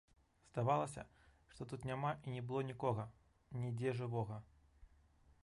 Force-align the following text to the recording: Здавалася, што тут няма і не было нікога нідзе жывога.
Здавалася, 0.51 1.03
што 1.51 1.67
тут 1.73 1.85
няма 1.89 2.11
і 2.25 2.33
не 2.37 2.41
было 2.53 2.65
нікога 2.71 3.07
нідзе 3.67 3.95
жывога. 4.03 4.43